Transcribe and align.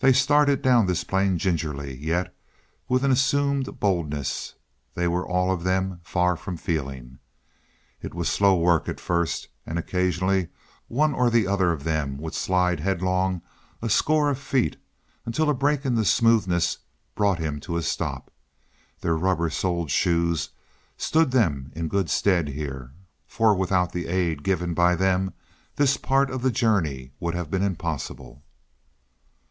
They 0.00 0.12
started 0.12 0.60
down 0.60 0.84
this 0.84 1.02
plane 1.02 1.38
gingerly, 1.38 1.96
yet 1.96 2.36
with 2.90 3.04
an 3.04 3.10
assumed 3.10 3.80
boldness 3.80 4.52
they 4.92 5.08
were 5.08 5.26
all 5.26 5.50
of 5.50 5.64
them 5.64 6.00
far 6.02 6.36
from 6.36 6.58
feeling. 6.58 7.20
It 8.02 8.12
was 8.12 8.28
slow 8.28 8.54
work 8.58 8.86
at 8.86 9.00
first, 9.00 9.48
and 9.64 9.78
occasionally 9.78 10.48
one 10.88 11.14
or 11.14 11.30
the 11.30 11.46
other 11.46 11.72
of 11.72 11.84
them 11.84 12.18
would 12.18 12.34
slide 12.34 12.80
headlong 12.80 13.40
a 13.80 13.88
score 13.88 14.28
of 14.28 14.38
feet, 14.38 14.76
until 15.24 15.48
a 15.48 15.54
break 15.54 15.86
in 15.86 15.94
the 15.94 16.04
smoothness 16.04 16.76
brought 17.14 17.38
him 17.38 17.58
to 17.60 17.78
a 17.78 17.82
stop. 17.82 18.30
Their 19.00 19.16
rubber 19.16 19.48
soled 19.48 19.90
shoes 19.90 20.50
stood 20.98 21.30
them 21.30 21.72
in 21.74 21.88
good 21.88 22.10
stead 22.10 22.48
here, 22.48 22.92
for 23.26 23.54
without 23.54 23.92
the 23.92 24.08
aid 24.08 24.42
given 24.42 24.74
by 24.74 24.96
them 24.96 25.32
this 25.76 25.96
part 25.96 26.28
of 26.30 26.42
the 26.42 26.50
journey 26.50 27.12
would 27.20 27.34
have 27.34 27.50
been 27.50 27.62
impossible. 27.62 28.42